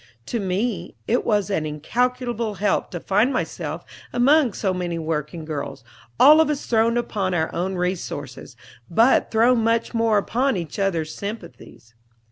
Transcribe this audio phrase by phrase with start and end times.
[0.25, 5.83] To me, it was an incalculable help to find myself among so many working girls,
[6.19, 8.55] all of us thrown upon our own resources,
[8.89, 11.93] but thrown much more upon each others' sympathies.